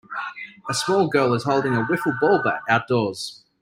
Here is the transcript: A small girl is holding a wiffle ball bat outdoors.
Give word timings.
A 0.67 0.73
small 0.73 1.07
girl 1.09 1.35
is 1.35 1.43
holding 1.43 1.75
a 1.75 1.83
wiffle 1.83 2.19
ball 2.19 2.41
bat 2.43 2.63
outdoors. 2.67 3.43